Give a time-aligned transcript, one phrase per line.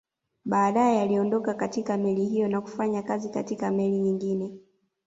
[0.45, 4.57] Baadae aliondoka katika meli hiyo na kufanya kazi katika meli nyingine